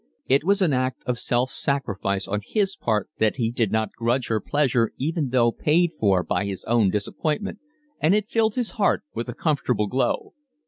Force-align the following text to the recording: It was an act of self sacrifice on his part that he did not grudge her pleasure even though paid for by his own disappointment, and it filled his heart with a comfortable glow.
It 0.25 0.43
was 0.43 0.63
an 0.63 0.73
act 0.73 1.03
of 1.05 1.19
self 1.19 1.51
sacrifice 1.51 2.27
on 2.27 2.39
his 2.43 2.75
part 2.75 3.11
that 3.19 3.35
he 3.35 3.51
did 3.51 3.71
not 3.71 3.91
grudge 3.91 4.29
her 4.29 4.39
pleasure 4.39 4.93
even 4.97 5.29
though 5.29 5.51
paid 5.51 5.91
for 5.93 6.23
by 6.23 6.45
his 6.45 6.63
own 6.63 6.89
disappointment, 6.89 7.59
and 7.99 8.15
it 8.15 8.27
filled 8.27 8.55
his 8.55 8.71
heart 8.81 9.03
with 9.13 9.29
a 9.29 9.35
comfortable 9.35 9.85
glow. 9.85 10.33